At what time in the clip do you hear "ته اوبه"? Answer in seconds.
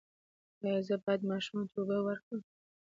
1.71-1.97